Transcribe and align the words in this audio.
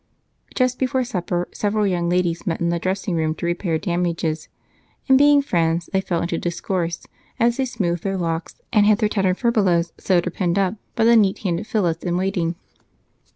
Just 0.55 0.79
before 0.79 1.03
supper 1.03 1.47
several 1.53 1.85
young 1.85 2.09
ladies 2.09 2.47
met 2.47 2.59
in 2.59 2.69
the 2.69 2.79
dressing 2.79 3.13
room 3.15 3.35
to 3.35 3.45
repair 3.45 3.77
damages 3.77 4.49
and, 5.07 5.15
being 5.15 5.43
friends, 5.43 5.91
they 5.93 6.01
fell 6.01 6.23
into 6.23 6.39
discourse 6.39 7.05
as 7.39 7.57
they 7.57 7.65
smoothed 7.65 8.01
their 8.01 8.17
locks 8.17 8.59
and 8.73 8.87
had 8.87 8.97
their 8.97 9.07
tattered 9.09 9.37
furbelows 9.37 9.93
sewed 9.99 10.25
or 10.25 10.31
pinned 10.31 10.57
up 10.57 10.73
by 10.95 11.03
the 11.03 11.15
neat 11.15 11.37
handed 11.45 11.67
Phillis 11.67 11.97
in 11.97 12.17
waiting. 12.17 12.55